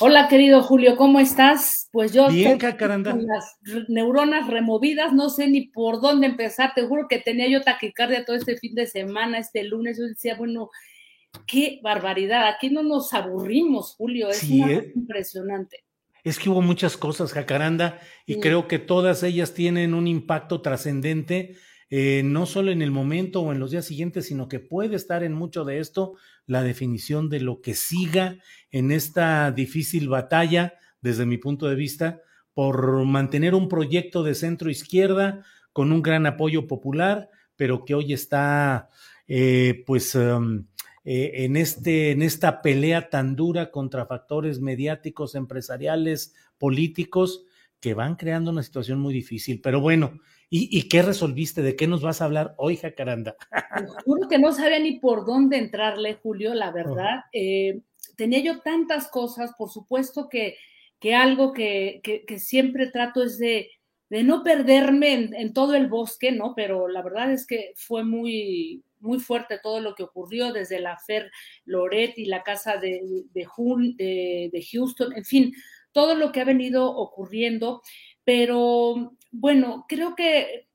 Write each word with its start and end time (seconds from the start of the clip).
Hola, 0.00 0.28
querido 0.28 0.62
Julio, 0.62 0.96
¿cómo 0.96 1.18
estás? 1.18 1.88
Pues 1.90 2.12
yo 2.12 2.28
Bien, 2.28 2.58
con 2.58 3.26
las 3.26 3.58
neuronas 3.88 4.46
removidas, 4.46 5.12
no 5.12 5.28
sé 5.28 5.48
ni 5.48 5.62
por 5.62 6.00
dónde 6.00 6.28
empezar. 6.28 6.72
Te 6.74 6.86
juro 6.86 7.08
que 7.08 7.18
tenía 7.18 7.48
yo 7.48 7.62
taquicardia 7.62 8.24
todo 8.24 8.36
este 8.36 8.56
fin 8.56 8.74
de 8.76 8.86
semana, 8.86 9.38
este 9.38 9.64
lunes. 9.64 9.98
Yo 9.98 10.04
decía, 10.04 10.36
bueno, 10.36 10.70
qué 11.48 11.80
barbaridad. 11.82 12.46
Aquí 12.46 12.70
no 12.70 12.84
nos 12.84 13.12
aburrimos, 13.12 13.96
Julio. 13.96 14.28
Es 14.28 14.38
Sí, 14.38 14.60
una 14.60 14.72
¿eh? 14.72 14.92
impresionante. 14.94 15.84
Es 16.22 16.38
que 16.38 16.48
hubo 16.48 16.62
muchas 16.62 16.96
cosas, 16.96 17.32
Jacaranda, 17.32 17.98
y 18.24 18.34
Sí. 18.34 18.40
creo 18.40 18.68
que 18.68 18.78
todas 18.78 19.22
ellas 19.24 19.52
tienen 19.54 19.94
un 19.94 20.06
impacto 20.06 20.60
trascendente, 20.62 21.56
eh, 21.90 22.22
no 22.24 22.44
solo 22.46 22.70
en 22.70 22.82
el 22.82 22.90
momento 22.90 23.40
o 23.40 23.52
en 23.52 23.60
los 23.60 23.70
días 23.70 23.86
siguientes, 23.86 24.26
sino 24.26 24.48
que 24.48 24.60
puede 24.60 24.96
estar 24.96 25.22
en 25.22 25.32
mucho 25.32 25.64
de 25.64 25.78
esto 25.78 26.14
la 26.46 26.62
definición 26.62 27.30
de 27.30 27.40
lo 27.40 27.60
que 27.60 27.74
siga 27.74 28.38
en 28.70 28.90
esta 28.90 29.50
difícil 29.52 30.08
batalla, 30.08 30.74
desde 31.00 31.26
mi 31.26 31.38
punto 31.38 31.66
de 31.66 31.76
vista, 31.76 32.20
por 32.52 33.04
mantener 33.04 33.54
un 33.54 33.68
proyecto 33.68 34.22
de 34.22 34.34
centro 34.34 34.68
izquierda 34.70 35.44
con 35.72 35.92
un 35.92 36.02
gran 36.02 36.26
apoyo 36.26 36.66
popular, 36.66 37.30
pero 37.56 37.84
que 37.84 37.94
hoy 37.94 38.12
está, 38.12 38.90
eh, 39.26 39.84
pues, 39.86 40.14
um, 40.14 40.66
eh, 41.04 41.44
en, 41.44 41.56
este, 41.56 42.10
en 42.10 42.20
esta 42.20 42.60
pelea 42.60 43.08
tan 43.08 43.36
dura 43.36 43.70
contra 43.70 44.06
factores 44.06 44.60
mediáticos, 44.60 45.34
empresariales, 45.34 46.34
políticos, 46.58 47.44
que 47.80 47.94
van 47.94 48.16
creando 48.16 48.50
una 48.50 48.62
situación 48.62 48.98
muy 48.98 49.14
difícil. 49.14 49.60
Pero 49.62 49.80
bueno, 49.80 50.18
¿y, 50.50 50.68
y 50.76 50.88
qué 50.88 51.02
resolviste? 51.02 51.62
¿De 51.62 51.76
qué 51.76 51.86
nos 51.86 52.02
vas 52.02 52.20
a 52.20 52.24
hablar 52.26 52.54
hoy, 52.58 52.76
Jacaranda? 52.76 53.36
Juro 54.04 54.28
que 54.28 54.38
no 54.38 54.52
sabía 54.52 54.78
ni 54.78 54.98
por 54.98 55.24
dónde 55.26 55.58
entrarle, 55.58 56.14
Julio, 56.14 56.54
la 56.54 56.70
verdad. 56.70 57.20
Eh, 57.32 57.80
tenía 58.16 58.40
yo 58.40 58.60
tantas 58.60 59.08
cosas, 59.08 59.52
por 59.56 59.70
supuesto 59.70 60.28
que, 60.28 60.56
que 60.98 61.14
algo 61.14 61.52
que, 61.52 62.00
que- 62.02 62.24
que 62.24 62.38
siempre 62.38 62.90
trato 62.90 63.22
es 63.22 63.38
de, 63.38 63.70
de 64.10 64.22
no 64.24 64.42
perderme 64.42 65.12
en, 65.12 65.34
en 65.34 65.52
todo 65.52 65.74
el 65.74 65.86
bosque, 65.88 66.32
¿no? 66.32 66.54
Pero 66.56 66.88
la 66.88 67.02
verdad 67.02 67.30
es 67.32 67.46
que 67.46 67.72
fue 67.76 68.02
muy, 68.04 68.82
muy 69.00 69.20
fuerte 69.20 69.60
todo 69.62 69.80
lo 69.80 69.94
que 69.94 70.02
ocurrió 70.02 70.52
desde 70.52 70.80
la 70.80 70.98
Fer 70.98 71.30
Loret 71.66 72.14
y 72.18 72.24
la 72.24 72.42
casa 72.42 72.76
de, 72.78 73.00
de- 73.32 74.48
de 74.52 74.66
Houston, 74.72 75.12
en 75.16 75.24
fin, 75.24 75.52
todo 75.92 76.14
lo 76.14 76.32
que 76.32 76.40
ha 76.40 76.44
venido 76.44 76.90
ocurriendo. 76.96 77.82
Pero 78.24 79.12
bueno, 79.30 79.86
creo 79.88 80.14
que 80.14 80.68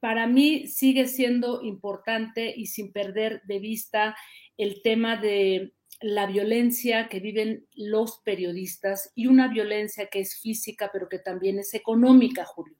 para 0.00 0.26
mí 0.26 0.66
sigue 0.68 1.06
siendo 1.06 1.62
importante 1.62 2.52
y 2.56 2.66
sin 2.66 2.92
perder 2.92 3.42
de 3.44 3.58
vista 3.58 4.16
el 4.56 4.82
tema 4.82 5.16
de 5.16 5.72
la 6.00 6.26
violencia 6.26 7.08
que 7.08 7.18
viven 7.18 7.66
los 7.74 8.20
periodistas 8.24 9.10
y 9.16 9.26
una 9.26 9.48
violencia 9.48 10.06
que 10.06 10.20
es 10.20 10.40
física, 10.40 10.90
pero 10.92 11.08
que 11.08 11.18
también 11.18 11.58
es 11.58 11.74
económica, 11.74 12.44
Julio. 12.44 12.76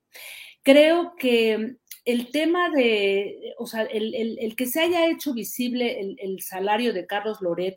Creo 0.62 1.14
que 1.16 1.76
el 2.04 2.30
tema 2.30 2.70
de, 2.70 3.54
o 3.58 3.66
sea, 3.66 3.82
el, 3.82 4.54
que 4.56 4.66
se 4.66 4.80
haya 4.80 5.08
hecho 5.08 5.34
visible 5.34 6.00
el, 6.00 6.16
el 6.20 6.40
salario 6.40 6.92
de 6.92 7.06
Carlos 7.06 7.40
Loret, 7.40 7.76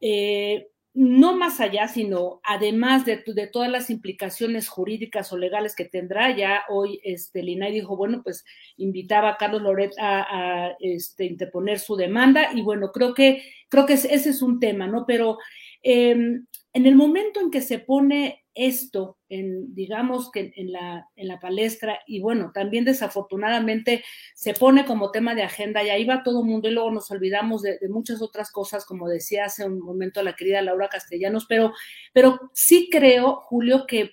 eh, 0.00 0.68
no 0.94 1.34
más 1.36 1.60
allá, 1.60 1.88
sino 1.88 2.40
además 2.44 3.06
de, 3.06 3.22
de, 3.26 3.46
todas 3.46 3.70
las 3.70 3.88
implicaciones 3.88 4.68
jurídicas 4.68 5.32
o 5.32 5.38
legales 5.38 5.74
que 5.74 5.86
tendrá, 5.86 6.36
ya 6.36 6.64
hoy 6.68 7.00
este, 7.02 7.40
el 7.40 7.48
INAI 7.48 7.72
dijo, 7.72 7.96
bueno, 7.96 8.22
pues 8.22 8.44
invitaba 8.76 9.30
a 9.30 9.36
Carlos 9.38 9.62
Loret 9.62 9.92
a, 9.98 10.72
este, 10.80 11.24
interponer 11.24 11.78
su 11.78 11.96
demanda 11.96 12.50
y 12.54 12.60
bueno, 12.60 12.92
creo 12.92 13.14
que, 13.14 13.42
creo 13.68 13.86
que 13.86 13.94
ese 13.94 14.14
es 14.14 14.42
un 14.42 14.60
tema, 14.60 14.86
¿no? 14.86 15.06
Pero 15.06 15.38
eh, 15.82 16.10
en 16.10 16.86
el 16.86 16.94
momento 16.94 17.40
en 17.40 17.50
que 17.50 17.62
se 17.62 17.78
pone 17.78 18.41
esto, 18.54 19.18
en, 19.28 19.74
digamos 19.74 20.30
que 20.30 20.52
en 20.56 20.72
la, 20.72 21.08
en 21.16 21.28
la 21.28 21.40
palestra, 21.40 22.00
y 22.06 22.20
bueno, 22.20 22.50
también 22.52 22.84
desafortunadamente 22.84 24.04
se 24.34 24.54
pone 24.54 24.84
como 24.84 25.10
tema 25.10 25.34
de 25.34 25.42
agenda, 25.42 25.82
y 25.82 25.90
ahí 25.90 26.04
va 26.04 26.22
todo 26.22 26.40
el 26.40 26.46
mundo, 26.46 26.68
y 26.68 26.72
luego 26.72 26.90
nos 26.90 27.10
olvidamos 27.10 27.62
de, 27.62 27.78
muchas 27.88 28.20
otras 28.22 28.50
cosas, 28.50 28.84
como 28.84 29.08
decía 29.08 29.46
hace 29.46 29.64
un 29.64 29.80
momento 29.80 30.22
la 30.22 30.34
querida 30.34 30.62
Laura 30.62 30.88
Castellanos, 30.88 31.46
pero, 31.48 31.72
pero 32.12 32.50
sí 32.52 32.88
creo, 32.90 33.36
Julio, 33.36 33.86
que 33.86 34.12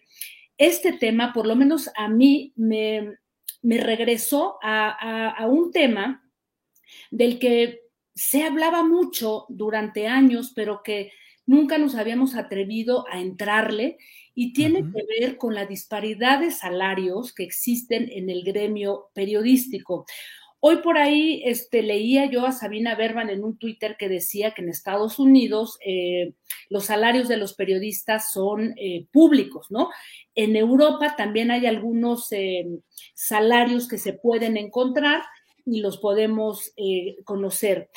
este 0.57 0.93
tema, 0.93 1.33
por 1.33 1.45
lo 1.45 1.55
menos 1.55 1.89
a 1.95 2.07
mí, 2.07 2.53
me, 2.55 3.17
me 3.61 3.77
regresó 3.77 4.57
a, 4.61 5.29
a 5.29 5.47
un 5.47 5.71
tema 5.71 6.23
del 7.11 7.39
que 7.39 7.81
se 8.13 8.43
hablaba 8.43 8.83
mucho 8.83 9.45
durante 9.47 10.07
años, 10.07 10.51
pero 10.53 10.81
que 10.83 11.11
nunca 11.49 11.79
nos 11.79 11.95
habíamos 11.95 12.35
atrevido 12.35 13.05
a 13.11 13.19
entrarle 13.19 13.97
y 14.35 14.53
tiene 14.53 14.81
uh 14.81 14.85
-huh. 14.85 14.93
que 14.93 15.19
ver 15.19 15.37
con 15.37 15.55
la 15.55 15.65
disparidad 15.65 16.39
de 16.41 16.51
salarios 16.51 17.33
que 17.33 17.43
existen 17.43 18.07
en 18.11 18.29
el 18.29 18.43
gremio 18.43 19.09
periodístico. 19.15 20.05
Hoy 20.59 20.77
por 20.83 20.99
ahí 20.99 21.41
este, 21.45 21.81
leía 21.81 22.25
yo 22.29 22.45
a 22.45 22.51
Sabina 22.51 22.93
Berman 22.93 23.31
en 23.31 23.43
un 23.43 23.57
Twitter 23.57 23.95
que 23.97 24.09
decía 24.09 24.51
que 24.51 24.61
en 24.61 24.69
Estados 24.69 25.17
Unidos 25.17 25.79
eh, 25.83 26.33
los 26.69 26.85
salarios 26.85 27.27
de 27.27 27.37
los 27.37 27.55
periodistas 27.55 28.31
son 28.31 28.75
eh, 28.77 29.07
públicos, 29.11 29.71
¿no? 29.71 29.89
En 30.35 30.55
Europa 30.55 31.15
también 31.17 31.49
hay 31.49 31.65
algunos 31.65 32.31
eh, 32.31 32.67
salarios 33.15 33.87
que 33.87 33.97
se 33.97 34.13
pueden 34.13 34.55
encontrar 34.55 35.23
y 35.65 35.79
los 35.79 35.97
podemos 35.97 36.73
conocer. 37.23 37.89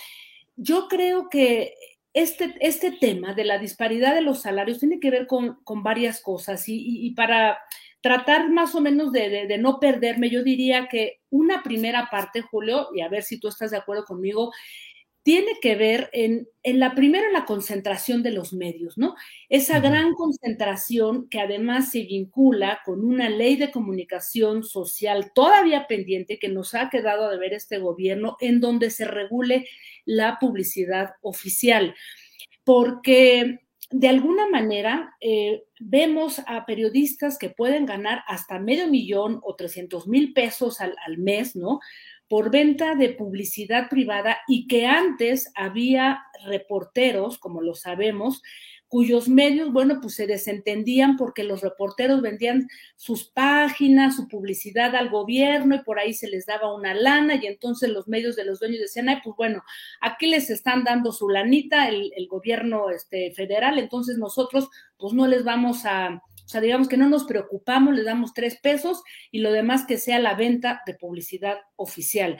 Yo 0.57 0.89
creo 0.89 1.29
que 1.29 1.75
este, 2.15 2.55
este 2.61 2.93
tema 2.93 3.35
de 3.35 3.45
la 3.45 3.59
disparidad 3.59 4.15
de 4.15 4.21
los 4.21 4.43
salarios 4.43 4.79
tiene 4.79 5.01
que 5.01 5.11
ver 5.11 5.27
con, 5.27 5.63
con 5.65 5.83
varias 5.83 6.21
cosas 6.21 6.65
y, 6.67 7.11
para 7.17 7.59
tratar 8.01 8.51
más 8.51 8.75
o 8.75 8.81
menos 8.81 9.13
de, 9.13 9.47
de, 9.47 9.59
no 9.59 9.79
perderme, 9.79 10.29
yo 10.29 10.43
diría 10.43 10.89
que 10.89 11.21
una 11.31 11.63
primera 11.63 12.09
parte, 12.11 12.43
Julio, 12.43 12.89
y 12.95 13.01
a 13.01 13.09
ver 13.09 13.23
si 13.23 13.39
tú 13.39 13.49
estás 13.49 13.71
de 13.71 13.77
acuerdo 13.77 14.05
conmigo, 14.05 14.51
tiene 15.23 15.53
que 15.61 15.77
ver 15.77 16.11
en, 16.13 16.49
en 16.65 16.81
la 16.81 16.95
primera, 16.95 17.31
la 17.31 17.45
concentración 17.45 18.23
de 18.23 18.33
los 18.33 18.53
medios, 18.53 18.99
¿no? 18.99 19.15
Esa 19.49 19.79
gran 19.81 20.15
concentración 20.15 21.29
que 21.29 21.41
además 21.41 21.91
se 21.91 22.03
vincula 22.03 22.81
con 22.85 23.05
una 23.05 23.29
ley 23.31 23.57
de 23.57 23.71
comunicación 23.71 24.65
social 24.65 25.33
todavía 25.35 25.87
pendiente 25.87 26.39
que 26.39 26.49
nos 26.49 26.75
ha 26.75 26.91
quedado 26.91 27.31
de 27.31 27.39
ver 27.39 27.53
este 27.53 27.79
gobierno, 27.79 28.37
en 28.41 28.61
donde 28.61 28.91
se 28.91 29.05
regule 29.05 29.67
la 30.05 30.39
publicidad 30.41 31.11
oficial. 31.21 31.95
Porque 32.65 33.61
de 33.93 34.09
alguna 34.09 34.49
manera 34.49 35.15
eh, 35.21 35.65
vemos 35.79 36.41
a 36.47 36.65
periodistas 36.65 37.39
que 37.39 37.51
pueden 37.51 37.85
ganar 37.87 38.23
hasta 38.27 38.59
medio 38.59 38.89
millón 38.89 39.41
o 39.43 39.55
300 39.55 40.09
mil 40.09 40.33
pesos 40.33 40.81
al, 40.81 40.97
al 41.07 41.19
mes, 41.19 41.55
¿no? 41.55 41.79
Por 42.33 42.51
venta 42.51 42.95
de 42.95 43.11
publicidad 43.11 43.91
privada 43.91 44.39
y 44.49 44.67
que 44.67 44.87
antes 44.87 45.53
había 45.55 46.23
reporteros, 46.47 47.37
como 47.37 47.61
lo 47.61 47.75
sabemos, 47.75 48.41
cuyos 48.93 49.27
medios, 49.27 49.73
bueno, 49.73 50.01
pues 50.03 50.17
se 50.17 50.27
desentendían 50.27 51.17
porque 51.17 51.45
los 51.45 51.63
reporteros 51.63 52.21
vendían 52.21 52.69
sus 52.95 53.25
páginas, 53.25 54.17
su 54.17 54.29
publicidad 54.29 54.95
al 54.95 55.09
gobierno 55.09 55.75
y 55.75 55.83
por 55.83 55.99
ahí 55.99 56.13
se 56.13 56.29
les 56.29 56.45
daba 56.45 56.75
una 56.75 56.93
lana 56.93 57.37
y 57.37 57.47
entonces 57.47 57.89
los 57.89 58.07
medios 58.07 58.37
de 58.37 58.45
los 58.45 58.61
dueños 58.61 58.81
decían, 58.81 59.09
ay, 59.09 59.21
pues 59.25 59.35
bueno, 59.35 59.63
aquí 60.03 60.27
les 60.27 60.51
están 60.51 60.85
dando 60.85 61.11
su 61.11 61.31
lanita 61.31 61.89
el, 61.89 62.13
gobierno 62.29 62.91
este, 62.91 63.33
federal, 63.33 63.79
entonces 63.79 64.19
nosotros 64.19 64.69
pues 64.99 65.15
no 65.15 65.27
les 65.27 65.43
vamos 65.43 65.87
a, 65.87 66.23
o 66.45 66.49
sea, 66.49 66.61
digamos 66.61 66.87
que 66.87 66.99
no 66.99 67.09
nos 67.09 67.25
preocupamos, 67.25 67.95
le 67.95 68.03
damos 68.03 68.35
tres 68.35 68.59
pesos 68.61 69.03
y 69.31 69.39
lo 69.39 69.53
demás 69.53 69.87
que 69.87 69.97
sea 69.97 70.19
la 70.19 70.35
venta 70.35 70.83
de 70.85 70.93
publicidad 70.93 71.57
oficial. 71.77 72.39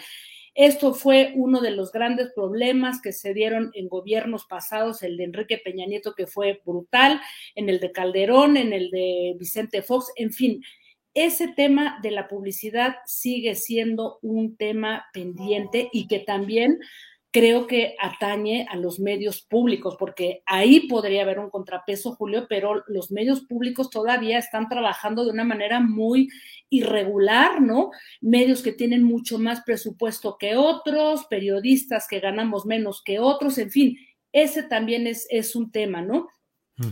Esto 0.55 0.93
fue 0.93 1.33
uno 1.35 1.61
de 1.61 1.71
los 1.71 1.93
grandes 1.93 2.31
problemas 2.35 3.01
que 3.01 3.13
se 3.13 3.33
dieron 3.33 3.71
en 3.75 3.89
gobiernos 3.89 4.45
pasados, 4.45 5.03
el 5.03 5.17
de 5.17 5.25
Enrique 5.25 5.59
Peña 5.59 5.87
Nieto, 5.87 6.15
que 6.15 6.27
fue 6.27 6.61
brutal, 6.65 7.21
en 7.55 7.71
el 7.71 7.81
de 7.81 7.91
Calderón, 7.91 8.57
en 8.59 8.73
el 8.73 8.91
de 8.91 9.35
Vicente 9.39 9.83
Fox, 9.83 10.13
en 10.17 10.33
fin. 10.33 10.63
Ese 11.15 11.49
tema 11.49 11.99
de 12.03 12.11
la 12.11 12.29
publicidad 12.29 12.97
sigue 13.07 13.55
siendo 13.55 14.19
un 14.23 14.57
tema 14.57 15.07
pendiente 15.13 15.89
y 15.93 16.07
que 16.07 16.21
también 16.21 16.79
creo 17.33 17.67
que 17.67 17.97
atañe 17.99 18.67
a 18.69 18.77
los 18.77 19.01
medios 19.01 19.41
públicos, 19.41 19.97
porque 19.99 20.43
ahí 20.45 20.87
podría 20.87 21.23
haber 21.23 21.39
un 21.39 21.49
contrapeso, 21.49 22.15
Julio, 22.15 22.47
pero 22.49 22.85
los 22.87 23.11
medios 23.11 23.41
públicos 23.41 23.89
todavía 23.89 24.39
están 24.39 24.69
trabajando 24.69 25.25
de 25.25 25.31
una 25.31 25.45
manera 25.45 25.81
muy 25.81 26.29
irregular, 26.73 27.61
¿no? 27.61 27.91
Medios 28.23 28.63
que 28.63 28.73
tienen 28.73 29.03
mucho 29.03 29.39
más 29.39 29.61
presupuesto 29.61 30.39
que 30.39 30.57
otros, 30.57 31.27
periodistas 31.27 32.07
que 32.09 32.19
ganamos 32.19 32.65
menos 32.65 33.03
que 33.05 33.19
otros, 33.21 33.59
en 33.59 33.71
fin, 33.71 33.99
ese 34.33 34.63
también 34.63 35.07
es, 35.07 35.27
es 35.31 35.55
un 35.55 35.71
tema, 35.71 36.01
¿no? 36.01 36.29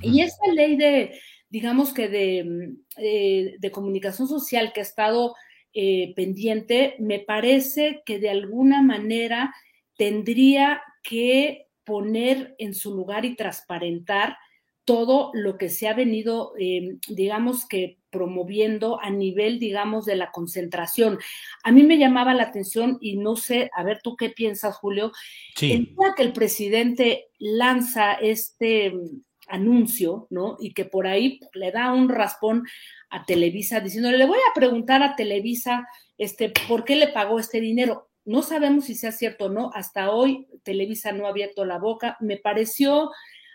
Y 0.03 0.21
esta 0.21 0.53
ley 0.53 0.77
de, 0.77 1.19
digamos 1.49 1.95
que 1.95 2.09
de, 2.09 2.75
eh, 2.99 3.57
de 3.59 3.71
comunicación 3.71 4.29
social 4.29 4.73
que 4.73 4.81
ha 4.81 4.83
estado 4.83 5.35
eh, 5.73 6.13
pendiente, 6.15 6.97
me 6.99 7.19
parece 7.19 8.03
que 8.05 8.19
de 8.19 8.29
alguna 8.29 8.83
manera 8.83 9.55
tendría 9.97 10.83
que 11.03 11.69
poner 11.85 12.55
en 12.59 12.75
su 12.75 12.95
lugar 12.95 13.25
y 13.25 13.35
transparentar 13.35 14.37
todo 14.85 15.31
lo 15.33 15.57
que 15.57 15.71
se 15.71 15.89
ha 15.89 15.95
venido, 15.95 16.53
eh, 16.59 16.99
digamos 17.09 17.67
que 17.67 18.00
promoviendo 18.11 19.01
a 19.01 19.11
nivel, 19.11 19.59
digamos, 19.59 20.05
de 20.05 20.17
la 20.17 20.31
concentración. 20.31 21.19
A 21.63 21.73
mí 21.73 21.83
me 21.83 21.99
llamaba 21.99 22.35
la 22.35 22.45
atención 22.45 22.99
y 23.01 23.17
no 23.17 23.37
sé, 23.37 23.71
a 23.75 23.83
ver 23.83 24.01
tú 24.03 24.17
qué 24.17 24.31
piensas, 24.31 24.77
Julio, 24.77 25.13
sí. 25.57 25.73
el 25.73 25.87
día 25.87 26.15
que 26.17 26.23
el 26.23 26.33
presidente 26.33 27.29
lanza 27.39 28.15
este 28.15 28.91
mm, 28.91 29.23
anuncio, 29.49 30.27
¿no? 30.31 30.57
Y 30.61 30.75
que 30.75 30.85
por 30.85 31.07
ahí 31.07 31.41
le 31.55 31.73
da 31.73 31.93
un 31.93 32.09
raspón 32.09 32.67
a 33.11 33.25
Televisa 33.25 33.81
diciéndole, 33.81 34.19
le 34.19 34.27
voy 34.27 34.39
a 34.39 34.55
preguntar 34.55 35.03
a 35.03 35.17
Televisa, 35.17 35.89
este, 36.19 36.53
¿por 36.69 36.85
qué 36.85 36.97
le 36.97 37.09
pagó 37.09 37.39
este 37.39 37.61
dinero? 37.61 38.11
No 38.25 38.43
sabemos 38.43 38.85
si 38.85 38.95
sea 38.95 39.13
cierto 39.13 39.47
o 39.47 39.49
no. 39.49 39.71
Hasta 39.75 40.11
hoy 40.11 40.47
Televisa 40.63 41.13
no 41.13 41.27
ha 41.27 41.31
abierto 41.31 41.65
la 41.65 41.79
boca. 41.79 42.17
Me 42.21 42.37
pareció 42.37 43.11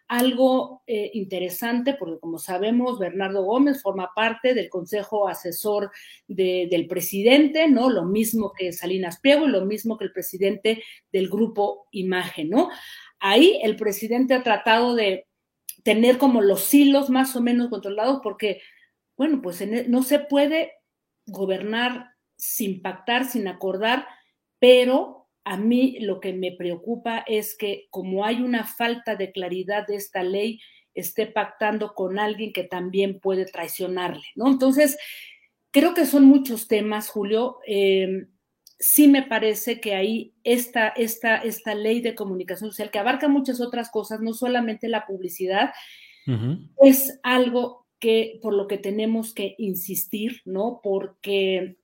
algo 0.07 0.83
eh, 0.87 1.11
interesante 1.13 1.95
porque, 1.95 2.19
como 2.19 2.37
sabemos, 2.37 2.99
Bernardo 2.99 3.43
Gómez 3.43 3.81
forma 3.81 4.11
parte 4.15 4.53
del 4.53 4.69
Consejo 4.69 5.27
Asesor 5.27 5.91
de, 6.27 6.67
del 6.69 6.87
presidente, 6.87 7.67
¿no? 7.67 7.89
Lo 7.89 8.05
mismo 8.05 8.53
que 8.53 8.71
Salinas 8.71 9.19
Pliego 9.19 9.45
y 9.45 9.51
lo 9.51 9.65
mismo 9.65 9.97
que 9.97 10.05
el 10.05 10.11
presidente 10.11 10.83
del 11.11 11.29
grupo 11.29 11.87
Imagen, 11.91 12.49
¿no? 12.49 12.69
Ahí 13.19 13.59
el 13.63 13.75
presidente 13.75 14.33
ha 14.33 14.43
tratado 14.43 14.95
de 14.95 15.27
tener 15.83 16.17
como 16.17 16.41
los 16.41 16.73
hilos 16.73 17.09
más 17.09 17.35
o 17.35 17.41
menos 17.41 17.69
controlados 17.69 18.19
porque, 18.21 18.61
bueno, 19.17 19.41
pues 19.41 19.61
en, 19.61 19.89
no 19.89 20.03
se 20.03 20.19
puede 20.19 20.73
gobernar 21.25 22.11
sin 22.37 22.81
pactar, 22.81 23.25
sin 23.25 23.47
acordar 23.47 24.07
pero 24.59 25.24
a 25.45 25.57
mí 25.57 25.97
lo 26.01 26.19
que 26.19 26.33
me 26.33 26.51
preocupa 26.51 27.23
es 27.27 27.55
que 27.55 27.87
como 27.91 28.25
hay 28.25 28.41
una 28.41 28.65
falta 28.65 29.15
de 29.15 29.31
claridad 29.31 29.85
de 29.87 29.95
esta 29.95 30.23
ley, 30.23 30.59
esté 30.95 31.27
pactando 31.27 31.93
con 31.93 32.19
alguien 32.19 32.51
que 32.51 32.63
también 32.63 33.19
puede 33.19 33.45
traicionarle, 33.45 34.23
¿no? 34.35 34.47
Entonces, 34.47 34.97
creo 35.71 35.93
que 35.93 36.05
son 36.05 36.25
muchos 36.25 36.67
temas, 36.67 37.09
Julio. 37.09 37.59
Eh, 37.67 38.27
sí 38.79 39.07
me 39.07 39.23
parece 39.23 39.79
que 39.79 39.93
ahí 39.93 40.33
esta, 40.43 40.89
esta, 40.89 41.37
esta 41.37 41.75
ley 41.75 42.01
de 42.01 42.15
comunicación 42.15 42.71
social, 42.71 42.91
que 42.91 42.99
abarca 42.99 43.27
muchas 43.27 43.61
otras 43.61 43.91
cosas, 43.91 44.21
no 44.21 44.33
solamente 44.33 44.87
la 44.87 45.05
publicidad, 45.05 45.73
uh 46.27 46.31
-huh. 46.31 46.69
es 46.81 47.19
algo 47.23 47.85
que 47.99 48.39
por 48.41 48.53
lo 48.53 48.67
que 48.67 48.77
tenemos 48.77 49.33
que 49.33 49.55
insistir, 49.57 50.41
¿no? 50.45 50.79
Porque 50.81 51.77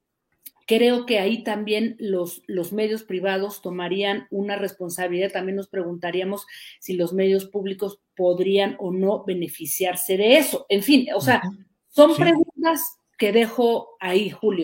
creo 0.71 1.05
que 1.05 1.19
ahí 1.19 1.43
también 1.43 1.97
los, 1.99 2.43
los 2.47 2.71
medios 2.71 3.03
privados 3.03 3.61
tomarían 3.61 4.27
una 4.29 4.55
responsabilidad. 4.55 5.29
También 5.33 5.57
nos 5.57 5.67
preguntaríamos 5.67 6.47
si 6.79 6.93
los 6.93 7.11
medios 7.11 7.45
públicos 7.45 7.99
podrían 8.15 8.77
o 8.79 8.93
no 8.93 9.25
beneficiarse 9.25 10.15
de 10.15 10.37
eso. 10.37 10.65
En 10.69 10.81
fin, 10.81 11.07
o 11.13 11.19
sea, 11.19 11.41
son 11.89 12.15
sí. 12.15 12.21
preguntas 12.21 12.97
que 13.17 13.33
dejo 13.33 13.97
ahí, 13.99 14.29
Julio. 14.29 14.63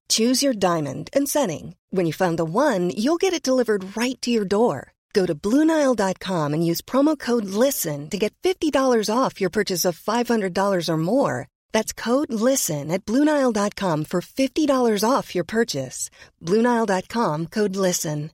Choose 0.11 0.43
your 0.43 0.53
diamond 0.53 1.09
and 1.13 1.29
setting. 1.29 1.75
When 1.89 2.05
you 2.05 2.11
find 2.11 2.37
the 2.37 2.43
one, 2.43 2.89
you'll 2.89 3.19
get 3.19 3.33
it 3.33 3.43
delivered 3.43 3.95
right 3.95 4.19
to 4.21 4.29
your 4.29 4.45
door. 4.45 4.91
Go 5.13 5.25
to 5.25 5.33
Bluenile.com 5.35 6.53
and 6.53 6.65
use 6.65 6.81
promo 6.81 7.17
code 7.17 7.45
LISTEN 7.45 8.09
to 8.09 8.17
get 8.17 8.33
$50 8.43 8.73
off 9.09 9.39
your 9.39 9.49
purchase 9.49 9.85
of 9.85 9.99
$500 9.99 10.89
or 10.89 10.97
more. 10.97 11.47
That's 11.71 11.93
code 11.93 12.31
LISTEN 12.31 12.91
at 12.91 13.05
Bluenile.com 13.05 14.05
for 14.05 14.21
$50 14.21 15.09
off 15.09 15.33
your 15.33 15.45
purchase. 15.45 16.09
Bluenile.com 16.41 17.47
code 17.47 17.75
LISTEN. 17.75 18.31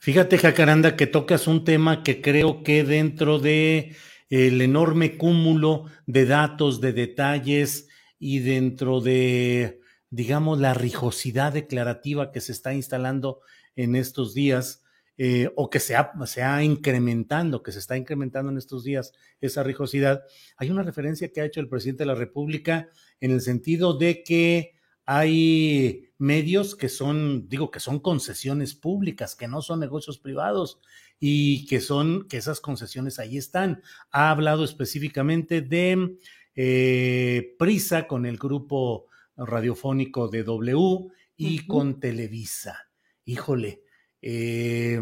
Fíjate, 0.00 0.38
Jacaranda, 0.38 0.96
que 0.96 1.06
tocas 1.06 1.46
un 1.46 1.62
tema 1.66 2.02
que 2.02 2.22
creo 2.22 2.62
que 2.62 2.84
dentro 2.84 3.38
de 3.38 3.94
el 4.30 4.62
enorme 4.62 5.18
cúmulo 5.18 5.84
de 6.06 6.24
datos, 6.24 6.80
de 6.80 6.94
detalles, 6.94 7.89
y 8.20 8.38
dentro 8.40 9.00
de, 9.00 9.80
digamos, 10.10 10.60
la 10.60 10.74
rijosidad 10.74 11.52
declarativa 11.52 12.30
que 12.30 12.40
se 12.40 12.52
está 12.52 12.74
instalando 12.74 13.40
en 13.74 13.96
estos 13.96 14.34
días, 14.34 14.84
eh, 15.16 15.50
o 15.56 15.68
que 15.68 15.80
se 15.80 15.96
ha, 15.96 16.12
se 16.26 16.42
ha 16.42 16.62
incrementando, 16.62 17.62
que 17.62 17.72
se 17.72 17.78
está 17.78 17.96
incrementando 17.96 18.52
en 18.52 18.58
estos 18.58 18.84
días 18.84 19.12
esa 19.40 19.62
rijosidad, 19.62 20.22
hay 20.56 20.70
una 20.70 20.82
referencia 20.82 21.32
que 21.32 21.40
ha 21.40 21.44
hecho 21.44 21.60
el 21.60 21.68
presidente 21.68 22.04
de 22.04 22.08
la 22.08 22.14
República 22.14 22.88
en 23.20 23.32
el 23.32 23.40
sentido 23.40 23.98
de 23.98 24.22
que 24.22 24.76
hay 25.04 26.10
medios 26.18 26.76
que 26.76 26.88
son, 26.88 27.48
digo, 27.48 27.70
que 27.70 27.80
son 27.80 27.98
concesiones 27.98 28.74
públicas, 28.74 29.34
que 29.34 29.48
no 29.48 29.60
son 29.60 29.80
negocios 29.80 30.18
privados 30.18 30.78
y 31.18 31.66
que 31.66 31.80
son, 31.80 32.28
que 32.28 32.36
esas 32.36 32.60
concesiones 32.60 33.18
ahí 33.18 33.36
están. 33.36 33.82
Ha 34.10 34.30
hablado 34.30 34.62
específicamente 34.62 35.62
de 35.62 36.16
eh, 36.54 37.54
Prisa 37.58 38.06
con 38.06 38.26
el 38.26 38.36
grupo 38.36 39.06
radiofónico 39.36 40.28
de 40.28 40.42
W 40.42 41.08
y 41.36 41.56
uh 41.56 41.62
-huh. 41.62 41.66
con 41.66 42.00
Televisa. 42.00 42.90
Híjole, 43.24 43.82
eh, 44.22 45.00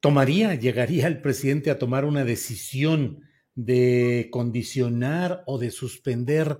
tomaría, 0.00 0.54
llegaría 0.54 1.06
el 1.06 1.20
presidente 1.20 1.70
a 1.70 1.78
tomar 1.78 2.04
una 2.04 2.24
decisión 2.24 3.22
de 3.54 4.28
condicionar 4.30 5.42
o 5.46 5.58
de 5.58 5.70
suspender 5.70 6.58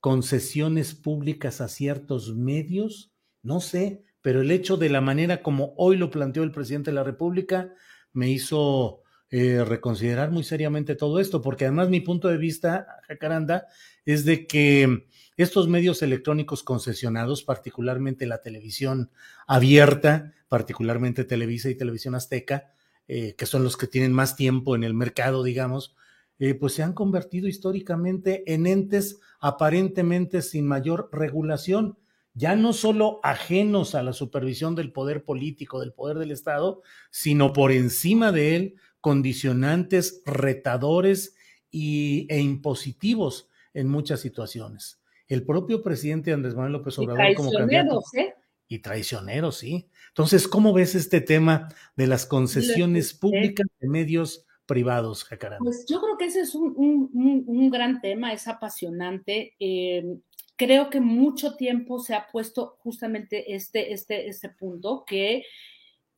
concesiones 0.00 0.94
públicas 0.94 1.60
a 1.60 1.68
ciertos 1.68 2.36
medios, 2.36 3.12
no 3.42 3.60
sé, 3.60 4.04
pero 4.20 4.42
el 4.42 4.50
hecho 4.50 4.76
de 4.76 4.90
la 4.90 5.00
manera 5.00 5.42
como 5.42 5.74
hoy 5.76 5.96
lo 5.96 6.10
planteó 6.10 6.42
el 6.42 6.52
presidente 6.52 6.90
de 6.90 6.96
la 6.96 7.04
República 7.04 7.72
me 8.12 8.30
hizo 8.30 9.02
eh, 9.30 9.64
reconsiderar 9.64 10.30
muy 10.30 10.44
seriamente 10.44 10.94
todo 10.94 11.20
esto, 11.20 11.42
porque 11.42 11.64
además 11.64 11.88
mi 11.88 12.00
punto 12.00 12.28
de 12.28 12.36
vista, 12.36 12.86
Jacaranda, 13.08 13.66
es 14.04 14.24
de 14.24 14.46
que 14.46 15.06
estos 15.36 15.68
medios 15.68 16.00
electrónicos 16.02 16.62
concesionados, 16.62 17.42
particularmente 17.42 18.26
la 18.26 18.40
televisión 18.40 19.10
abierta, 19.46 20.32
particularmente 20.48 21.24
Televisa 21.24 21.68
y 21.68 21.74
Televisión 21.74 22.14
Azteca, 22.14 22.72
eh, 23.08 23.34
que 23.36 23.46
son 23.46 23.62
los 23.62 23.76
que 23.76 23.86
tienen 23.86 24.12
más 24.12 24.36
tiempo 24.36 24.74
en 24.74 24.84
el 24.84 24.94
mercado, 24.94 25.42
digamos, 25.42 25.94
eh, 26.38 26.54
pues 26.54 26.74
se 26.74 26.82
han 26.82 26.92
convertido 26.92 27.48
históricamente 27.48 28.52
en 28.52 28.66
entes 28.66 29.20
aparentemente 29.40 30.42
sin 30.42 30.66
mayor 30.66 31.08
regulación, 31.12 31.98
ya 32.34 32.56
no 32.56 32.72
solo 32.72 33.20
ajenos 33.22 33.94
a 33.94 34.02
la 34.02 34.12
supervisión 34.12 34.74
del 34.74 34.92
poder 34.92 35.24
político, 35.24 35.80
del 35.80 35.92
poder 35.92 36.18
del 36.18 36.30
Estado, 36.30 36.82
sino 37.10 37.52
por 37.52 37.72
encima 37.72 38.32
de 38.32 38.56
él, 38.56 38.74
condicionantes, 39.06 40.20
retadores 40.26 41.36
y, 41.70 42.26
e 42.28 42.40
impositivos 42.40 43.48
en 43.72 43.86
muchas 43.86 44.18
situaciones. 44.18 45.00
El 45.28 45.44
propio 45.44 45.80
presidente 45.80 46.32
Andrés 46.32 46.56
Manuel 46.56 46.72
López 46.72 46.98
Obrador 46.98 47.32
como 47.36 47.52
candidato. 47.52 48.02
¿eh? 48.16 48.34
Y 48.66 48.80
traicioneros, 48.80 49.58
sí. 49.58 49.88
Entonces, 50.08 50.48
¿cómo 50.48 50.72
ves 50.72 50.96
este 50.96 51.20
tema 51.20 51.68
de 51.94 52.08
las 52.08 52.26
concesiones 52.26 53.14
públicas 53.14 53.68
de 53.78 53.88
medios 53.88 54.44
privados, 54.66 55.22
Jacaranda? 55.22 55.62
Pues 55.62 55.86
yo 55.88 56.00
creo 56.00 56.18
que 56.18 56.24
ese 56.24 56.40
es 56.40 56.56
un, 56.56 56.74
un, 56.76 57.44
un 57.46 57.70
gran 57.70 58.00
tema, 58.00 58.32
es 58.32 58.48
apasionante. 58.48 59.54
Eh, 59.60 60.16
creo 60.56 60.90
que 60.90 60.98
mucho 60.98 61.54
tiempo 61.54 62.00
se 62.00 62.16
ha 62.16 62.26
puesto 62.26 62.74
justamente 62.80 63.54
este, 63.54 63.92
este, 63.92 64.28
este 64.28 64.48
punto, 64.48 65.04
que 65.06 65.44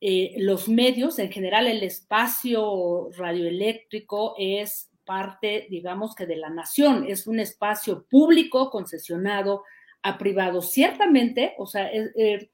eh, 0.01 0.35
los 0.37 0.69
medios, 0.69 1.19
en 1.19 1.31
general 1.31 1.67
el 1.67 1.83
espacio 1.83 3.09
radioeléctrico 3.17 4.35
es 4.37 4.89
parte, 5.03 5.67
digamos 5.69 6.15
que 6.15 6.25
de 6.25 6.37
la 6.37 6.49
nación, 6.49 7.05
es 7.07 7.27
un 7.27 7.39
espacio 7.39 8.05
público 8.09 8.69
concesionado 8.69 9.63
a 10.01 10.17
privados. 10.17 10.71
Ciertamente, 10.71 11.55
o 11.57 11.65
sea, 11.65 11.89
eh, 11.91 12.49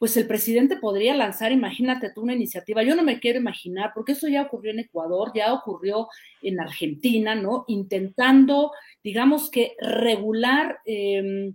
pues 0.00 0.16
el 0.16 0.26
presidente 0.26 0.78
podría 0.78 1.14
lanzar, 1.14 1.52
imagínate 1.52 2.10
tú, 2.14 2.22
una 2.22 2.32
iniciativa. 2.32 2.82
Yo 2.82 2.96
no 2.96 3.02
me 3.02 3.20
quiero 3.20 3.38
imaginar, 3.38 3.92
porque 3.94 4.12
eso 4.12 4.28
ya 4.28 4.42
ocurrió 4.42 4.70
en 4.70 4.78
Ecuador, 4.78 5.30
ya 5.34 5.52
ocurrió 5.52 6.08
en 6.40 6.58
Argentina, 6.58 7.34
¿no? 7.34 7.66
Intentando, 7.68 8.72
digamos 9.04 9.50
que 9.50 9.74
regular 9.78 10.78
em, 10.86 11.54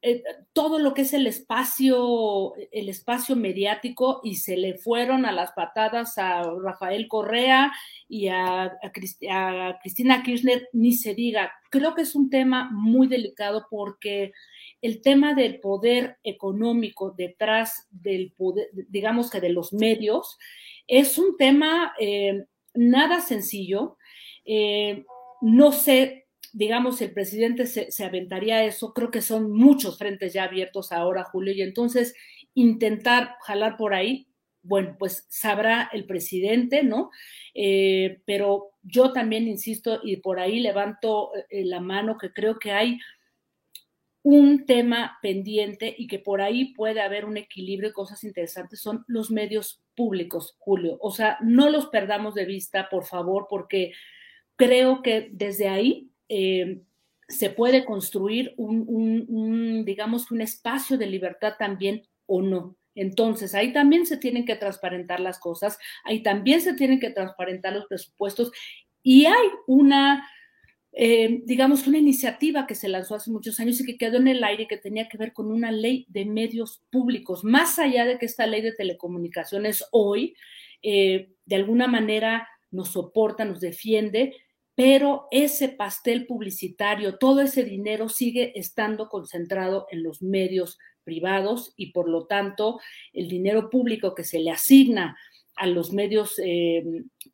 eh, 0.00 0.22
todo 0.52 0.78
lo 0.78 0.94
que 0.94 1.02
es 1.02 1.12
el 1.12 1.26
espacio, 1.26 2.54
el 2.70 2.88
espacio 2.88 3.34
mediático 3.34 4.20
y 4.22 4.36
se 4.36 4.56
le 4.56 4.78
fueron 4.78 5.26
a 5.26 5.32
las 5.32 5.50
patadas 5.52 6.16
a 6.18 6.44
Rafael 6.62 7.08
Correa 7.08 7.72
y 8.08 8.28
a, 8.28 8.78
Cristina 8.92 10.22
Kirchner, 10.22 10.68
ni 10.72 10.92
se 10.92 11.14
diga. 11.14 11.52
Creo 11.70 11.96
que 11.96 12.02
es 12.02 12.14
un 12.14 12.30
tema 12.30 12.70
muy 12.72 13.08
delicado 13.08 13.66
porque 13.68 14.32
el 14.80 15.02
tema 15.02 15.34
del 15.34 15.58
poder 15.58 16.18
económico 16.22 17.10
detrás 17.10 17.88
del 17.90 18.30
poder, 18.32 18.68
digamos 18.72 19.30
que 19.30 19.40
de 19.40 19.50
los 19.50 19.72
medios, 19.72 20.38
es 20.86 21.18
un 21.18 21.36
tema 21.36 21.92
eh, 21.98 22.44
nada 22.74 23.20
sencillo. 23.20 23.98
Eh, 24.44 25.04
no 25.40 25.72
sé, 25.72 26.27
digamos, 26.52 27.00
el 27.02 27.12
presidente 27.12 27.66
se, 27.66 27.90
se, 27.90 28.04
aventaría 28.04 28.64
eso. 28.64 28.92
Creo 28.94 29.10
que 29.10 29.22
son 29.22 29.52
muchos 29.52 29.98
frentes 29.98 30.32
ya 30.32 30.44
abiertos 30.44 30.92
ahora, 30.92 31.24
Julio, 31.24 31.52
y 31.54 31.62
entonces 31.62 32.14
intentar 32.54 33.36
jalar 33.42 33.76
por 33.76 33.94
ahí, 33.94 34.28
bueno, 34.62 34.96
pues 34.98 35.26
sabrá 35.28 35.88
el 35.92 36.04
presidente, 36.04 36.82
¿no? 36.82 37.10
Eh, 37.54 38.20
pero 38.26 38.72
yo 38.82 39.12
también 39.12 39.48
insisto 39.48 40.00
y 40.02 40.16
por 40.16 40.40
ahí 40.40 40.60
levanto 40.60 41.30
la 41.50 41.80
mano 41.80 42.18
que 42.18 42.32
creo 42.32 42.58
que 42.58 42.72
hay 42.72 42.98
un 44.22 44.66
tema 44.66 45.18
pendiente 45.22 45.94
y 45.96 46.06
que 46.06 46.18
por 46.18 46.42
ahí 46.42 46.74
puede 46.74 47.00
haber 47.00 47.24
un 47.24 47.36
equilibrio 47.36 47.90
y 47.90 47.94
cosas 47.94 48.24
interesantes 48.24 48.80
son 48.80 49.04
los 49.06 49.30
medios 49.30 49.82
públicos, 49.94 50.54
Julio. 50.58 50.98
O 51.00 51.10
sea, 51.10 51.38
no 51.40 51.70
los 51.70 51.86
perdamos 51.86 52.34
de 52.34 52.44
vista, 52.44 52.88
por 52.90 53.04
favor, 53.04 53.46
porque 53.48 53.92
creo 54.56 55.02
que 55.02 55.30
desde 55.32 55.68
ahí 55.68 56.10
eh, 56.28 56.80
se 57.28 57.50
puede 57.50 57.84
construir 57.84 58.54
un, 58.56 59.84
digamos, 59.84 60.30
un 60.30 60.40
espacio 60.40 60.96
de 60.96 61.06
libertad 61.06 61.54
también 61.58 62.06
o 62.26 62.40
no. 62.42 62.76
Entonces, 62.94 63.54
ahí 63.54 63.72
también 63.72 64.06
se 64.06 64.16
tienen 64.16 64.44
que 64.44 64.56
transparentar 64.56 65.20
las 65.20 65.38
cosas, 65.38 65.78
ahí 66.04 66.22
también 66.22 66.60
se 66.60 66.74
tienen 66.74 66.98
que 66.98 67.10
transparentar 67.10 67.74
los 67.74 67.86
presupuestos 67.86 68.50
y 69.02 69.26
hay 69.26 69.48
una 69.66 70.26
eh, 70.92 71.42
digamos, 71.44 71.86
una 71.86 71.98
iniciativa 71.98 72.66
que 72.66 72.74
se 72.74 72.88
lanzó 72.88 73.14
hace 73.14 73.30
muchos 73.30 73.60
años 73.60 73.78
y 73.78 73.84
que 73.84 73.98
quedó 73.98 74.16
en 74.16 74.26
el 74.26 74.42
aire 74.42 74.66
que 74.66 74.78
tenía 74.78 75.08
que 75.08 75.18
ver 75.18 75.32
con 75.32 75.52
una 75.52 75.70
ley 75.70 76.06
de 76.08 76.24
medios 76.24 76.82
públicos, 76.90 77.44
más 77.44 77.78
allá 77.78 78.04
de 78.04 78.18
que 78.18 78.26
esta 78.26 78.46
ley 78.46 78.62
de 78.62 78.72
telecomunicaciones 78.72 79.84
hoy, 79.92 80.34
eh, 80.82 81.30
de 81.44 81.56
alguna 81.56 81.86
manera, 81.86 82.48
nos 82.70 82.88
soporta, 82.88 83.44
nos 83.44 83.60
defiende, 83.60 84.34
pero 84.78 85.26
ese 85.32 85.70
pastel 85.70 86.24
publicitario, 86.24 87.18
todo 87.18 87.40
ese 87.40 87.64
dinero 87.64 88.08
sigue 88.08 88.52
estando 88.54 89.08
concentrado 89.08 89.88
en 89.90 90.04
los 90.04 90.22
medios 90.22 90.78
privados 91.02 91.74
y 91.76 91.90
por 91.90 92.08
lo 92.08 92.26
tanto 92.26 92.78
el 93.12 93.26
dinero 93.26 93.70
público 93.70 94.14
que 94.14 94.22
se 94.22 94.38
le 94.38 94.52
asigna 94.52 95.18
a 95.56 95.66
los 95.66 95.92
medios, 95.92 96.38
eh, 96.38 96.84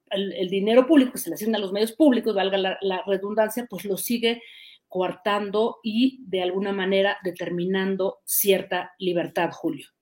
el, 0.08 0.48
dinero 0.48 0.86
público 0.86 1.12
que 1.12 1.18
se 1.18 1.28
le 1.28 1.34
asigna 1.34 1.58
a 1.58 1.60
los 1.60 1.72
medios 1.72 1.92
públicos, 1.92 2.34
valga 2.34 2.56
la, 2.56 3.02
redundancia, 3.06 3.66
pues 3.68 3.84
lo 3.84 3.98
sigue 3.98 4.40
coartando 4.88 5.80
y 5.82 6.24
de 6.26 6.40
alguna 6.40 6.72
manera 6.72 7.18
determinando 7.22 8.20
cierta 8.24 8.94
libertad, 8.98 9.50
Julio. 9.52 9.93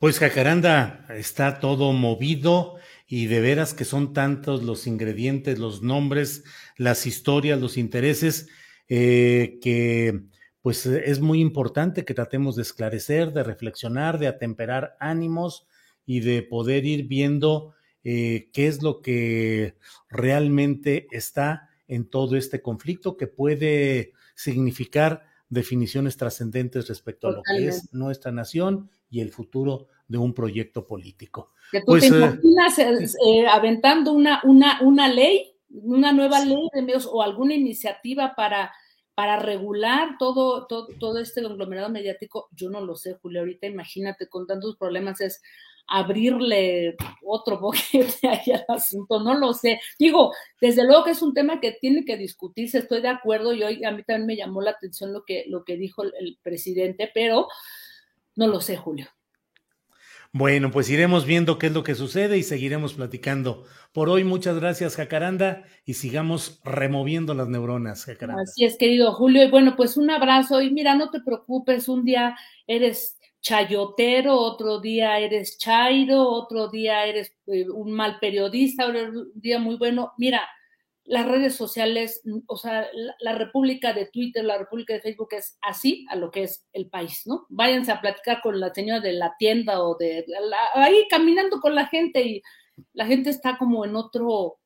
Pues 0.00 0.18
Jacaranda, 0.18 1.04
está 1.10 1.60
todo 1.60 1.92
movido 1.92 2.76
y 3.06 3.26
de 3.26 3.42
veras 3.42 3.74
que 3.74 3.84
son 3.84 4.14
tantos 4.14 4.62
los 4.62 4.86
ingredientes, 4.86 5.58
los 5.58 5.82
nombres, 5.82 6.42
las 6.78 7.06
historias, 7.06 7.60
los 7.60 7.76
intereses, 7.76 8.48
eh, 8.88 9.58
que 9.60 10.22
pues 10.62 10.86
es 10.86 11.20
muy 11.20 11.40
importante 11.40 12.06
que 12.06 12.14
tratemos 12.14 12.56
de 12.56 12.62
esclarecer, 12.62 13.34
de 13.34 13.42
reflexionar, 13.44 14.18
de 14.18 14.28
atemperar 14.28 14.96
ánimos, 15.00 15.66
y 16.06 16.18
de 16.20 16.42
poder 16.42 16.86
ir 16.86 17.06
viendo 17.06 17.74
eh, 18.02 18.48
qué 18.52 18.66
es 18.66 18.82
lo 18.82 19.00
que 19.00 19.76
realmente 20.08 21.06
está 21.12 21.68
en 21.86 22.08
todo 22.08 22.36
este 22.36 22.62
conflicto 22.62 23.16
que 23.16 23.28
puede 23.28 24.12
significar 24.34 25.29
definiciones 25.50 26.16
trascendentes 26.16 26.88
respecto 26.88 27.28
a 27.28 27.32
lo 27.32 27.42
que 27.42 27.66
es 27.66 27.92
nuestra 27.92 28.32
nación 28.32 28.88
y 29.10 29.20
el 29.20 29.30
futuro 29.30 29.88
de 30.06 30.16
un 30.16 30.32
proyecto 30.32 30.86
político. 30.86 31.52
¿Que 31.70 31.80
tú 31.80 31.86
pues, 31.86 32.08
te 32.08 32.16
eh, 32.16 32.18
imaginas 32.18 32.78
eh, 32.78 33.46
aventando 33.48 34.12
una, 34.12 34.40
una, 34.44 34.80
una 34.80 35.08
ley, 35.08 35.52
una 35.68 36.12
nueva 36.12 36.44
ley 36.44 36.68
de 36.72 36.82
medios 36.82 37.08
o 37.10 37.22
alguna 37.22 37.54
iniciativa 37.54 38.34
para, 38.36 38.72
para 39.14 39.38
regular 39.38 40.16
todo, 40.18 40.66
todo, 40.66 40.88
todo 40.98 41.18
este 41.18 41.42
conglomerado 41.42 41.90
mediático? 41.90 42.48
Yo 42.52 42.70
no 42.70 42.80
lo 42.80 42.94
sé, 42.94 43.14
Julio, 43.14 43.40
ahorita 43.40 43.66
imagínate 43.66 44.28
con 44.28 44.46
tantos 44.46 44.76
problemas 44.76 45.20
es 45.20 45.42
abrirle 45.86 46.96
otro 47.22 47.58
boquete 47.58 48.28
ahí 48.28 48.52
al 48.52 48.64
asunto, 48.68 49.20
no 49.20 49.34
lo 49.34 49.52
sé. 49.52 49.80
Digo, 49.98 50.32
desde 50.60 50.84
luego 50.84 51.04
que 51.04 51.10
es 51.10 51.22
un 51.22 51.34
tema 51.34 51.60
que 51.60 51.72
tiene 51.80 52.04
que 52.04 52.16
discutirse, 52.16 52.78
estoy 52.78 53.02
de 53.02 53.08
acuerdo, 53.08 53.52
y 53.52 53.62
hoy 53.62 53.84
a 53.84 53.90
mí 53.90 54.02
también 54.04 54.26
me 54.26 54.36
llamó 54.36 54.62
la 54.62 54.70
atención 54.70 55.12
lo 55.12 55.24
que, 55.24 55.44
lo 55.48 55.64
que 55.64 55.76
dijo 55.76 56.02
el, 56.02 56.38
presidente, 56.42 57.10
pero 57.12 57.48
no 58.36 58.46
lo 58.46 58.60
sé, 58.60 58.76
Julio. 58.76 59.08
Bueno, 60.32 60.70
pues 60.70 60.88
iremos 60.88 61.26
viendo 61.26 61.58
qué 61.58 61.66
es 61.66 61.72
lo 61.72 61.82
que 61.82 61.96
sucede 61.96 62.38
y 62.38 62.44
seguiremos 62.44 62.94
platicando. 62.94 63.64
Por 63.92 64.08
hoy, 64.08 64.22
muchas 64.22 64.60
gracias, 64.60 64.94
Jacaranda, 64.94 65.64
y 65.84 65.94
sigamos 65.94 66.60
removiendo 66.64 67.34
las 67.34 67.48
neuronas, 67.48 68.04
Jacaranda. 68.04 68.42
Así 68.42 68.64
es, 68.64 68.76
querido 68.78 69.12
Julio, 69.12 69.42
y 69.42 69.50
bueno, 69.50 69.74
pues 69.76 69.96
un 69.96 70.08
abrazo, 70.08 70.62
y 70.62 70.70
mira, 70.70 70.94
no 70.94 71.10
te 71.10 71.20
preocupes, 71.20 71.88
un 71.88 72.04
día 72.04 72.36
eres 72.68 73.19
chayotero, 73.40 74.36
otro 74.36 74.80
día 74.80 75.18
eres 75.18 75.58
chairo, 75.58 76.28
otro 76.28 76.68
día 76.68 77.06
eres 77.06 77.32
eh, 77.46 77.68
un 77.68 77.92
mal 77.92 78.18
periodista, 78.20 78.86
otro 78.86 79.26
día 79.34 79.58
muy 79.58 79.76
bueno. 79.76 80.12
Mira, 80.18 80.48
las 81.04 81.26
redes 81.26 81.56
sociales, 81.56 82.22
o 82.46 82.56
sea, 82.56 82.86
la, 83.18 83.34
República 83.34 83.92
de 83.92 84.06
Twitter, 84.06 84.44
la 84.44 84.58
República 84.58 84.94
de 84.94 85.00
Facebook 85.00 85.30
es 85.32 85.58
así 85.60 86.06
a 86.08 86.16
lo 86.16 86.30
que 86.30 86.44
es 86.44 86.64
el 86.72 86.88
país, 86.88 87.22
¿no? 87.26 87.46
Váyanse 87.48 87.90
a 87.90 88.00
platicar 88.00 88.40
con 88.42 88.60
la 88.60 88.72
señora 88.72 89.00
de 89.00 89.14
la 89.14 89.34
tienda 89.38 89.82
o 89.82 89.96
de 89.96 90.24
ahí 90.74 91.06
caminando 91.10 91.60
con 91.60 91.74
la 91.74 91.86
gente 91.86 92.22
y 92.22 92.42
la 92.92 93.06
gente 93.06 93.30
está 93.30 93.58
como 93.58 93.84
en 93.84 93.96
otro, 93.96 94.58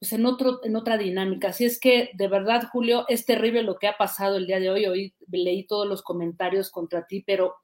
pues 0.00 0.12
en 0.12 0.26
otro, 0.26 0.60
en 0.64 0.74
otra 0.74 0.96
dinámica. 0.98 1.48
Así 1.48 1.64
es 1.64 1.78
que 1.78 2.10
de 2.14 2.28
verdad, 2.28 2.68
Julio, 2.72 3.04
es 3.08 3.24
terrible 3.24 3.62
lo 3.62 3.78
que 3.78 3.86
ha 3.86 3.96
pasado 3.96 4.38
el 4.38 4.46
día 4.46 4.58
de 4.58 4.70
hoy. 4.70 4.86
Hoy 4.86 5.14
leí 5.30 5.66
todos 5.66 5.86
los 5.86 6.02
comentarios 6.02 6.70
contra 6.70 7.06
ti, 7.06 7.22
pero 7.24 7.54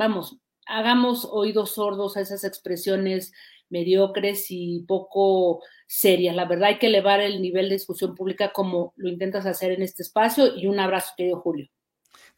vamos, 0.00 0.38
hagamos 0.66 1.28
oídos 1.30 1.74
sordos 1.74 2.16
a 2.16 2.22
esas 2.22 2.42
expresiones 2.42 3.32
mediocres 3.68 4.46
y 4.48 4.82
poco 4.88 5.62
serias. 5.86 6.34
La 6.34 6.46
verdad 6.46 6.70
hay 6.70 6.78
que 6.78 6.86
elevar 6.86 7.20
el 7.20 7.42
nivel 7.42 7.68
de 7.68 7.74
discusión 7.74 8.14
pública 8.14 8.50
como 8.50 8.94
lo 8.96 9.10
intentas 9.10 9.44
hacer 9.44 9.72
en 9.72 9.82
este 9.82 10.02
espacio 10.02 10.56
y 10.56 10.66
un 10.66 10.80
abrazo, 10.80 11.12
querido 11.18 11.40
Julio. 11.40 11.68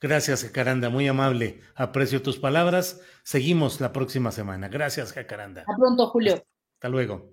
Gracias, 0.00 0.42
Jacaranda, 0.42 0.90
muy 0.90 1.06
amable. 1.06 1.60
Aprecio 1.76 2.20
tus 2.20 2.36
palabras. 2.36 3.00
Seguimos 3.22 3.80
la 3.80 3.92
próxima 3.92 4.32
semana. 4.32 4.68
Gracias, 4.68 5.12
Jacaranda. 5.12 5.60
Hasta 5.60 5.76
pronto, 5.76 6.08
Julio. 6.08 6.44
Hasta 6.74 6.88
luego. 6.88 7.32